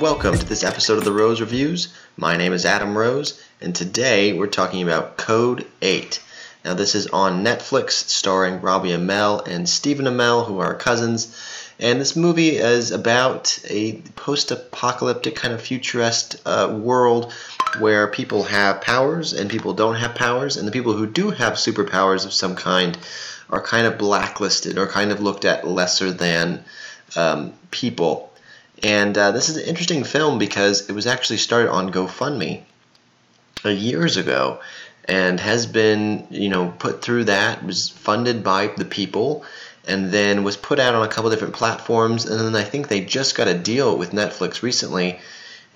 welcome 0.00 0.38
to 0.38 0.46
this 0.46 0.62
episode 0.62 0.96
of 0.98 1.04
the 1.04 1.12
Rose 1.12 1.40
Reviews. 1.40 1.92
My 2.16 2.36
name 2.36 2.52
is 2.52 2.64
Adam 2.64 2.96
Rose, 2.96 3.42
and 3.60 3.74
today 3.74 4.32
we're 4.32 4.46
talking 4.46 4.82
about 4.82 5.16
Code 5.16 5.66
8. 5.82 6.22
Now, 6.64 6.74
this 6.74 6.94
is 6.94 7.08
on 7.08 7.44
Netflix, 7.44 7.90
starring 7.90 8.60
Robbie 8.60 8.90
Amell 8.90 9.46
and 9.46 9.68
Stephen 9.68 10.06
Amell, 10.06 10.46
who 10.46 10.60
are 10.60 10.74
cousins. 10.74 11.36
And 11.80 12.00
this 12.00 12.14
movie 12.14 12.56
is 12.56 12.92
about 12.92 13.58
a 13.68 13.94
post 14.14 14.52
apocalyptic 14.52 15.34
kind 15.34 15.52
of 15.52 15.60
futurist 15.60 16.40
uh, 16.46 16.78
world 16.80 17.32
where 17.80 18.06
people 18.06 18.44
have 18.44 18.80
powers 18.80 19.32
and 19.32 19.50
people 19.50 19.74
don't 19.74 19.96
have 19.96 20.14
powers, 20.14 20.56
and 20.56 20.68
the 20.68 20.72
people 20.72 20.92
who 20.92 21.06
do 21.06 21.30
have 21.30 21.54
superpowers 21.54 22.24
of 22.24 22.32
some 22.32 22.54
kind 22.54 22.96
are 23.50 23.62
kind 23.62 23.86
of 23.86 23.98
blacklisted 23.98 24.78
or 24.78 24.86
kind 24.86 25.10
of 25.10 25.20
looked 25.20 25.44
at 25.44 25.66
lesser 25.66 26.12
than 26.12 26.64
um, 27.16 27.52
people. 27.70 28.27
And 28.82 29.16
uh, 29.16 29.32
this 29.32 29.48
is 29.48 29.56
an 29.56 29.64
interesting 29.64 30.04
film 30.04 30.38
because 30.38 30.88
it 30.88 30.92
was 30.92 31.06
actually 31.06 31.38
started 31.38 31.70
on 31.70 31.92
GoFundMe 31.92 32.62
years 33.64 34.16
ago 34.16 34.60
and 35.04 35.40
has 35.40 35.66
been, 35.66 36.26
you 36.30 36.48
know, 36.48 36.72
put 36.78 37.02
through 37.02 37.24
that, 37.24 37.64
was 37.64 37.88
funded 37.88 38.44
by 38.44 38.68
the 38.68 38.84
people, 38.84 39.44
and 39.86 40.12
then 40.12 40.44
was 40.44 40.56
put 40.56 40.78
out 40.78 40.94
on 40.94 41.02
a 41.02 41.08
couple 41.08 41.30
different 41.30 41.54
platforms. 41.54 42.26
And 42.26 42.38
then 42.38 42.54
I 42.54 42.64
think 42.64 42.88
they 42.88 43.00
just 43.00 43.34
got 43.34 43.48
a 43.48 43.54
deal 43.54 43.96
with 43.96 44.12
Netflix 44.12 44.62
recently. 44.62 45.18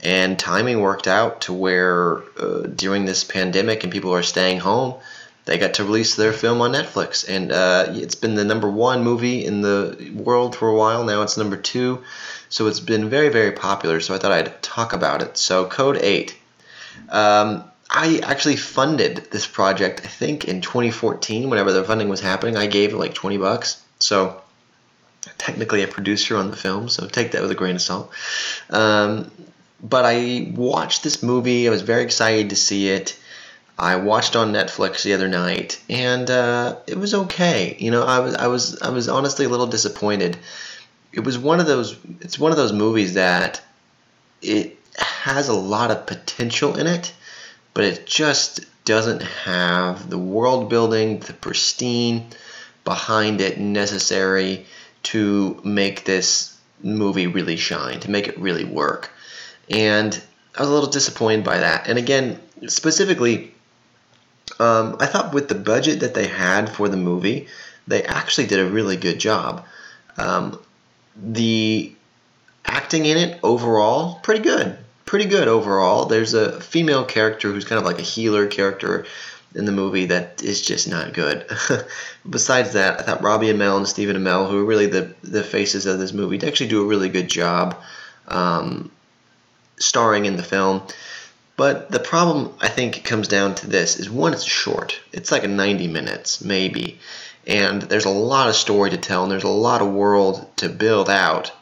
And 0.03 0.39
timing 0.39 0.81
worked 0.81 1.07
out 1.07 1.43
to 1.43 1.53
where 1.53 2.19
uh, 2.39 2.67
during 2.75 3.05
this 3.05 3.25
pandemic 3.25 3.85
and 3.85 3.93
people 3.93 4.13
are 4.13 4.23
staying 4.23 4.59
home, 4.59 5.01
they 5.45 5.59
got 5.59 5.75
to 5.75 5.85
release 5.85 6.15
their 6.15 6.33
film 6.33 6.61
on 6.61 6.73
Netflix. 6.73 7.29
And 7.29 7.51
uh, 7.51 7.87
it's 7.89 8.15
been 8.15 8.35
the 8.35 8.45
number 8.45 8.71
one 8.71 9.03
movie 9.03 9.45
in 9.45 9.61
the 9.61 10.13
world 10.15 10.57
for 10.57 10.69
a 10.69 10.77
while. 10.77 11.05
Now 11.05 11.23
it's 11.23 11.37
number 11.37 11.57
two. 11.57 12.03
So 12.49 12.67
it's 12.67 12.81
been 12.81 13.09
very, 13.09 13.29
very 13.29 13.53
popular. 13.53 14.01
So 14.01 14.15
I 14.15 14.19
thought 14.19 14.33
I'd 14.33 14.63
talk 14.63 14.93
about 14.93 15.23
it. 15.23 15.37
So, 15.39 15.67
Code 15.67 15.97
8. 15.97 16.37
Um, 17.09 17.65
I 17.91 18.21
actually 18.23 18.57
funded 18.57 19.29
this 19.31 19.47
project, 19.47 20.03
I 20.05 20.09
think, 20.09 20.47
in 20.47 20.61
2014, 20.61 21.51
whenever 21.51 21.73
the 21.73 21.85
funding 21.85 22.09
was 22.09 22.21
happening. 22.21 22.57
I 22.57 22.67
gave 22.67 22.93
it 22.93 22.97
like 22.97 23.15
20 23.15 23.39
bucks. 23.39 23.83
So, 23.99 24.41
technically 25.39 25.83
a 25.83 25.89
producer 25.89 26.37
on 26.37 26.51
the 26.51 26.57
film, 26.57 26.89
so 26.89 27.07
take 27.07 27.33
that 27.33 27.43
with 27.43 27.51
a 27.51 27.55
grain 27.55 27.77
of 27.77 27.83
salt. 27.83 28.11
Um, 28.71 29.31
but 29.83 30.05
I 30.05 30.53
watched 30.55 31.03
this 31.03 31.23
movie. 31.23 31.67
I 31.67 31.71
was 31.71 31.83
very 31.83 32.03
excited 32.03 32.51
to 32.51 32.57
see 32.57 32.89
it. 32.89 33.19
I 33.79 33.97
watched 33.97 34.37
on 34.37 34.53
Netflix 34.53 35.03
the 35.03 35.15
other 35.15 35.29
night, 35.29 35.83
and 35.89 36.31
uh, 36.31 36.77
it 36.87 36.99
was 36.99 37.15
okay. 37.15 37.77
You 37.79 37.91
know, 37.91 38.05
I 38.05 38.21
was 38.21 38.35
I 38.35 38.47
was 38.47 38.81
I 38.81 38.91
was 38.91 39.09
honestly 39.09 39.47
a 39.47 39.49
little 39.49 39.67
disappointed 39.67 40.39
it 41.13 41.25
was 41.25 41.39
one 41.39 41.61
of 41.61 41.67
those 41.67 41.97
it's 42.21 42.39
one 42.39 42.51
of 42.51 42.57
those 42.57 42.73
movies 42.73 43.15
that 43.15 43.61
it 44.41 44.79
has 44.97 45.49
a 45.49 45.55
lot 45.55 45.91
of 45.91 46.07
potential 46.07 46.79
in 46.79 46.87
it, 46.87 47.13
but 47.75 47.85
it 47.85 48.07
just 48.07 48.61
doesn't 48.85 49.23
have 49.23 50.11
the 50.11 50.19
world 50.19 50.69
building, 50.69 51.21
the 51.21 51.33
pristine 51.33 52.27
behind 52.85 53.41
it 53.41 53.59
necessary 53.59 54.67
to 55.03 55.61
make 55.65 56.05
this 56.05 56.59
movie 56.83 57.29
really 57.29 57.57
shine, 57.57 58.01
to 58.01 58.11
make 58.11 58.27
it 58.27 58.39
really 58.39 58.65
work. 58.65 59.11
And 59.71 60.21
I 60.57 60.61
was 60.61 60.69
a 60.69 60.73
little 60.73 60.91
disappointed 60.91 61.45
by 61.45 61.59
that. 61.59 61.87
And 61.89 61.97
again, 61.99 62.41
specifically, 62.67 63.55
um, 64.63 64.97
I 65.01 65.07
thought 65.07 65.35
with 65.35 65.49
the 65.49 65.55
budget 65.55 66.01
that 66.01 66.15
they 66.15 66.27
had 66.27 66.69
for 66.69 66.89
the 66.89 66.97
movie, 66.97 67.49
they 67.87 68.05
actually 68.05 68.47
did 68.47 68.61
a 68.61 68.71
really 68.71 68.97
good 68.97 69.19
job. 69.19 69.65
Um, 70.17 70.59
the 71.17 71.93
acting 72.65 73.07
in 73.07 73.17
it 73.17 73.41
overall 73.43 74.21
pretty 74.23 74.43
good. 74.43 74.79
Pretty 75.05 75.27
good 75.27 75.49
overall. 75.49 76.07
There's 76.07 76.33
a 76.35 76.61
female 76.61 77.05
character 77.05 77.53
who's 77.53 77.65
kind 77.65 77.79
of 77.79 77.85
like 77.85 77.99
a 77.99 78.03
healer 78.03 78.47
character 78.47 79.05
in 79.55 79.65
the 79.65 79.73
movie 79.73 80.07
that 80.07 80.43
is 80.43 80.63
just 80.63 80.89
not 80.89 81.13
good. 81.13 81.45
Besides 82.29 82.73
that 82.75 83.01
i 83.01 83.03
thought 83.03 83.23
robbie 83.23 83.53
amell 83.53 83.77
and 83.77 83.89
stephen 83.89 84.17
amell 84.17 84.49
who 84.49 84.61
are 84.61 84.65
really 84.65 84.87
the, 84.87 85.13
the 85.23 85.43
faces 85.43 85.87
of 85.87 85.99
this 85.99 86.13
movie 86.13 86.39
they 86.39 86.47
actually 86.47 86.69
do 86.69 86.83
a 86.83 86.87
really 86.87 87.09
good 87.09 87.29
job 87.29 87.77
um, 88.29 88.91
starring 89.79 90.25
in 90.27 90.37
the 90.37 90.43
film 90.43 90.83
but 91.57 91.91
the 91.91 92.01
problem 92.01 92.53
i 92.61 92.69
think 92.69 93.05
comes 93.05 93.29
down 93.29 93.55
to 93.55 93.67
this 93.67 93.99
is 93.99 94.11
one 94.11 94.33
it's 94.33 94.45
short. 94.45 95.01
It's 95.13 95.33
like 95.33 95.45
a 95.45 95.49
90 95.49 95.89
minutes 95.89 96.45
maybe. 96.45 96.99
And 97.47 97.83
there's 97.83 98.05
a 98.05 98.11
lot 98.11 98.49
of 98.49 98.55
story 98.55 98.91
to 98.91 98.97
tell 98.97 99.23
and 99.23 99.33
there's 99.33 99.43
a 99.43 99.49
lot 99.49 99.83
of 99.83 99.93
world 99.93 100.49
to 100.59 100.69
build 100.69 101.11
out. 101.11 101.53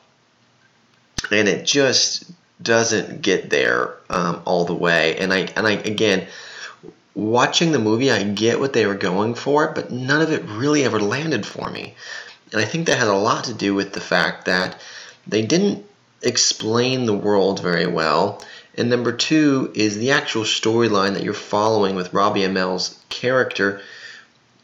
And 1.31 1.49
it 1.49 1.65
just 1.65 2.31
doesn't 2.63 3.23
get 3.23 3.49
there 3.49 3.95
um, 4.11 4.43
all 4.45 4.65
the 4.65 4.75
way. 4.75 5.17
And 5.17 5.33
i 5.33 5.39
and 5.57 5.67
i 5.67 5.73
again 5.73 6.27
watching 7.15 7.73
the 7.73 7.79
movie 7.79 8.11
i 8.11 8.23
get 8.23 8.61
what 8.61 8.73
they 8.73 8.87
were 8.87 8.95
going 8.95 9.35
for 9.35 9.73
but 9.73 9.91
none 9.91 10.23
of 10.23 10.31
it 10.31 10.45
really 10.45 10.85
ever 10.85 11.01
landed 11.01 11.45
for 11.47 11.71
me. 11.71 11.95
And 12.53 12.61
i 12.61 12.65
think 12.65 12.87
that 12.87 12.99
has 12.99 13.09
a 13.09 13.15
lot 13.15 13.45
to 13.45 13.55
do 13.55 13.75
with 13.75 13.93
the 13.93 14.01
fact 14.01 14.45
that 14.45 14.81
they 15.27 15.43
didn't 15.43 15.85
explain 16.23 17.07
the 17.07 17.17
world 17.17 17.63
very 17.63 17.87
well 17.87 18.43
and 18.77 18.89
number 18.89 19.13
two 19.13 19.73
is 19.75 19.99
the 19.99 20.13
actual 20.13 20.43
storyline 20.43 21.15
that 21.15 21.23
you're 21.23 21.35
following 21.35 21.95
with 21.95 22.15
robbie 22.15 22.45
amell's 22.45 22.99
character. 23.09 23.81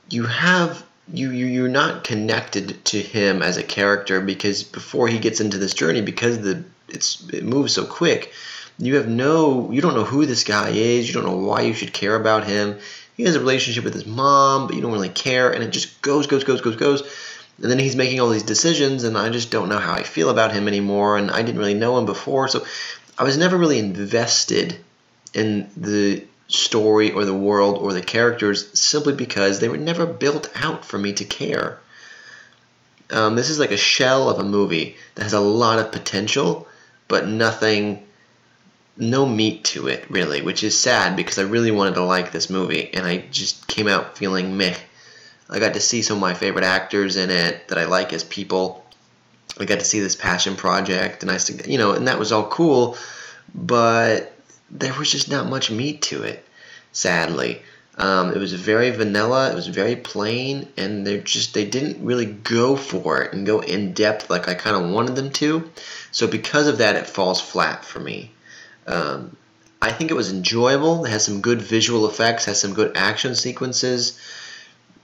You 0.08 0.24
have 0.24 0.84
you, 1.12 1.30
you 1.30 1.46
you're 1.46 1.68
not 1.68 2.04
connected 2.04 2.84
to 2.86 3.00
him 3.00 3.42
as 3.42 3.56
a 3.56 3.62
character 3.62 4.20
because 4.20 4.62
before 4.62 5.08
he 5.08 5.18
gets 5.18 5.40
into 5.40 5.58
this 5.58 5.74
journey 5.74 6.00
because 6.00 6.40
the 6.40 6.64
it's 6.88 7.28
it 7.32 7.44
moves 7.44 7.74
so 7.74 7.84
quick 7.84 8.32
you 8.78 8.96
have 8.96 9.08
no 9.08 9.70
you 9.70 9.80
don't 9.80 9.94
know 9.94 10.04
who 10.04 10.26
this 10.26 10.44
guy 10.44 10.70
is. 10.70 11.08
You 11.08 11.14
don't 11.14 11.24
know 11.24 11.46
why 11.46 11.62
you 11.62 11.74
should 11.74 11.92
care 11.92 12.14
about 12.14 12.46
him. 12.46 12.78
He 13.16 13.22
has 13.22 13.34
a 13.34 13.40
relationship 13.40 13.84
with 13.84 13.94
his 13.94 14.06
mom 14.06 14.66
but 14.66 14.76
you 14.76 14.82
don't 14.82 14.92
really 14.92 15.08
care. 15.08 15.50
And 15.50 15.62
it 15.62 15.70
just 15.70 16.00
goes 16.02 16.26
goes 16.26 16.44
goes 16.44 16.60
goes 16.60 16.76
goes. 16.76 17.02
And 17.60 17.70
then 17.70 17.78
he's 17.78 17.96
making 17.96 18.20
all 18.20 18.28
these 18.28 18.42
decisions 18.42 19.04
and 19.04 19.16
i 19.16 19.30
just 19.30 19.50
don't 19.50 19.70
know 19.70 19.78
how 19.78 19.92
i 19.92 20.02
feel 20.02 20.28
about 20.28 20.52
him 20.52 20.68
anymore 20.68 21.16
and 21.16 21.30
i 21.30 21.40
didn't 21.40 21.58
really 21.58 21.74
know 21.74 21.98
him 21.98 22.06
before. 22.06 22.48
So 22.48 22.66
i 23.19 23.25
was 23.25 23.37
never 23.37 23.56
really 23.56 23.78
invested 23.78 24.77
in 25.34 25.69
the 25.77 26.25
story 26.49 27.12
or 27.12 27.25
the 27.25 27.34
world 27.34 27.78
or 27.78 27.93
the 27.93 28.03
characters 28.03 28.78
simply 28.78 29.12
because 29.12 29.59
they 29.59 29.69
were 29.69 29.77
never 29.77 30.06
built 30.06 30.50
out 30.54 30.84
for 30.84 30.99
me 30.99 31.12
to 31.15 31.25
care. 31.25 31.78
Um, 33.10 33.37
this 33.37 33.50
is 33.50 33.59
like 33.59 33.72
a 33.72 33.77
shell 33.77 34.28
of 34.28 34.38
a 34.38 34.44
movie 34.44 34.97
that 35.15 35.25
has 35.25 35.32
a 35.32 35.41
lot 35.41 35.78
of 35.78 35.93
potential, 35.93 36.66
but 37.09 37.27
nothing, 37.27 38.04
no 38.97 39.27
meat 39.27 39.65
to 39.65 39.88
it 39.88 40.09
really, 40.10 40.43
which 40.43 40.65
is 40.65 40.78
sad 40.78 41.16
because 41.16 41.38
I 41.38 41.43
really 41.43 41.71
wanted 41.71 41.94
to 41.94 42.04
like 42.04 42.33
this 42.33 42.50
movie 42.50 42.93
and 42.93 43.06
I 43.06 43.19
just 43.31 43.66
came 43.66 43.88
out 43.88 44.19
feeling 44.19 44.56
meh. 44.56 44.77
I 45.48 45.60
got 45.60 45.75
to 45.75 45.81
see 45.81 46.03
some 46.03 46.16
of 46.16 46.21
my 46.21 46.34
favorite 46.34 46.65
actors 46.65 47.16
in 47.16 47.31
it 47.31 47.69
that 47.69 47.78
I 47.78 47.84
like 47.84 48.12
as 48.12 48.25
people. 48.25 48.84
I 49.58 49.64
got 49.64 49.78
to 49.78 49.84
see 49.84 50.00
this 50.00 50.16
passion 50.16 50.56
project 50.56 51.22
and 51.22 51.30
I, 51.30 51.38
you 51.66 51.78
know, 51.78 51.92
and 51.92 52.08
that 52.08 52.18
was 52.18 52.32
all 52.32 52.48
cool, 52.48 52.96
but 53.54 54.32
there 54.70 54.92
was 54.94 55.10
just 55.10 55.30
not 55.30 55.48
much 55.48 55.70
meat 55.70 56.02
to 56.02 56.22
it, 56.22 56.44
sadly. 56.92 57.62
Um, 57.98 58.32
it 58.32 58.38
was 58.38 58.52
very 58.52 58.90
vanilla. 58.90 59.50
It 59.50 59.54
was 59.54 59.68
very 59.68 59.96
plain, 59.96 60.68
and 60.76 61.06
they 61.06 61.18
just 61.20 61.54
they 61.54 61.64
didn't 61.64 62.04
really 62.04 62.26
go 62.26 62.76
for 62.76 63.22
it 63.22 63.32
and 63.32 63.46
go 63.46 63.60
in 63.60 63.94
depth 63.94 64.28
like 64.28 64.48
I 64.48 64.54
kind 64.54 64.76
of 64.76 64.90
wanted 64.90 65.16
them 65.16 65.30
to. 65.32 65.70
So 66.12 66.26
because 66.26 66.66
of 66.66 66.78
that, 66.78 66.96
it 66.96 67.06
falls 67.06 67.40
flat 67.40 67.86
for 67.86 67.98
me. 67.98 68.32
Um, 68.86 69.34
I 69.80 69.92
think 69.92 70.10
it 70.10 70.14
was 70.14 70.30
enjoyable. 70.30 71.06
It 71.06 71.10
has 71.10 71.24
some 71.24 71.40
good 71.40 71.62
visual 71.62 72.06
effects, 72.06 72.44
has 72.44 72.60
some 72.60 72.74
good 72.74 72.96
action 72.96 73.34
sequences, 73.34 74.18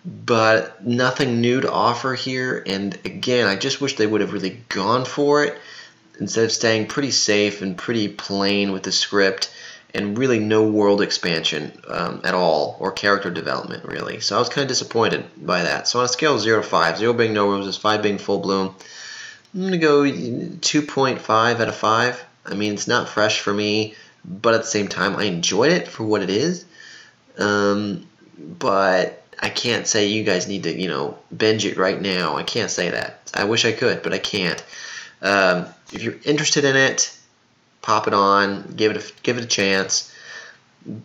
but 0.05 0.85
nothing 0.85 1.41
new 1.41 1.61
to 1.61 1.71
offer 1.71 2.15
here. 2.15 2.63
And 2.67 2.95
again, 3.05 3.47
I 3.47 3.57
just 3.57 3.81
wish 3.81 3.97
they 3.97 4.07
would 4.07 4.21
have 4.21 4.33
really 4.33 4.63
gone 4.69 5.05
for 5.05 5.45
it 5.45 5.59
instead 6.19 6.45
of 6.45 6.53
staying 6.53 6.87
pretty 6.87 7.11
safe 7.11 7.63
and 7.63 7.77
pretty 7.77 8.09
plain 8.09 8.73
with 8.73 8.83
the 8.83 8.93
script 8.93 9.53
and 9.95 10.17
really 10.17 10.39
no 10.39 10.67
world 10.67 11.03
expansion 11.03 11.73
um, 11.87 12.21
at 12.25 12.35
all 12.35 12.77
or 12.81 12.93
character 12.93 13.31
development 13.31 13.85
really. 13.85 14.21
So 14.21 14.37
I 14.37 14.39
was 14.39 14.49
kind 14.49 14.63
of 14.63 14.69
disappointed 14.69 15.25
by 15.37 15.63
that. 15.63 15.87
So 15.87 15.99
on 15.99 16.07
a 16.07 16.09
scale 16.09 16.35
of 16.35 16.41
0 16.41 16.63
to 16.63 16.67
5, 16.67 16.99
0 16.99 17.13
being 17.13 17.35
no 17.35 17.51
roses, 17.51 17.77
5 17.77 18.03
being 18.03 18.19
full 18.19 18.39
bloom, 18.39 18.75
I'm 19.55 19.61
going 19.61 19.73
to 19.73 19.79
go 19.79 20.03
2.5 20.03 21.61
out 21.61 21.69
of 21.69 21.75
5. 21.75 22.25
I 22.47 22.55
mean, 22.55 22.73
it's 22.73 22.89
not 22.89 23.09
fresh 23.09 23.41
for 23.41 23.53
me, 23.53 23.95
but 24.25 24.55
at 24.55 24.63
the 24.63 24.67
same 24.67 24.89
time, 24.89 25.17
I 25.17 25.25
enjoyed 25.25 25.73
it 25.73 25.89
for 25.89 26.05
what 26.05 26.23
it 26.23 26.31
is. 26.31 26.65
Um, 27.39 28.07
but 28.39 29.22
I 29.43 29.49
can't 29.49 29.89
say 29.89 30.07
you 30.07 30.23
guys 30.23 30.47
need 30.47 30.63
to, 30.63 30.81
you 30.81 30.87
know, 30.87 31.19
binge 31.37 31.65
it 31.65 31.77
right 31.77 32.01
now. 32.01 32.37
I 32.37 32.45
can't 32.45 32.71
say 32.71 32.91
that. 32.91 33.33
I 33.35 33.45
wish 33.45 33.65
I 33.65 33.73
could, 33.73 34.03
but 34.05 34.15
I 34.15 34.19
can't. 34.19 34.65
Um, 35.21 35.67
if 35.93 36.03
you're 36.03 36.15
interested 36.25 36.65
in 36.65 36.77
it, 36.77 37.17
pop 37.83 38.07
it 38.07 38.15
on, 38.15 38.63
give 38.77 38.93
it 38.93 38.99
a, 38.99 39.13
give 39.25 39.39
it 39.39 39.45
a 39.45 39.49
chance. 39.49 40.15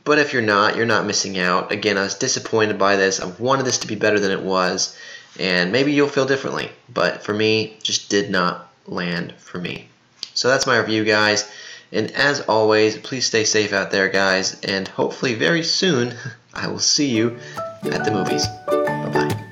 But 0.03 0.19
if 0.19 0.33
you're 0.33 0.43
not, 0.43 0.75
you're 0.75 0.85
not 0.85 1.07
missing 1.07 1.39
out. 1.39 1.71
Again, 1.71 1.97
I 1.97 2.03
was 2.03 2.15
disappointed 2.15 2.77
by 2.77 2.95
this. 2.95 3.19
I 3.19 3.25
wanted 3.25 3.65
this 3.65 3.79
to 3.79 3.87
be 3.87 3.95
better 3.95 4.19
than 4.19 4.31
it 4.31 4.41
was, 4.41 4.95
and 5.39 5.71
maybe 5.71 5.93
you'll 5.93 6.07
feel 6.07 6.25
differently. 6.25 6.69
But 6.93 7.23
for 7.23 7.33
me, 7.33 7.77
just 7.81 8.09
did 8.09 8.29
not 8.29 8.71
land 8.85 9.33
for 9.37 9.57
me. 9.57 9.87
So 10.35 10.47
that's 10.47 10.67
my 10.67 10.77
review, 10.77 11.03
guys. 11.03 11.49
And 11.91 12.11
as 12.11 12.41
always, 12.41 12.97
please 12.97 13.25
stay 13.25 13.45
safe 13.45 13.73
out 13.73 13.91
there, 13.91 14.09
guys, 14.09 14.59
and 14.61 14.87
hopefully 14.87 15.33
very 15.33 15.63
soon 15.63 16.13
I 16.57 16.67
will 16.67 16.79
see 16.79 17.09
you 17.09 17.37
at 17.83 18.03
the 18.03 18.11
movies. 18.11 18.45
Bye 18.65 19.09
bye. 19.13 19.46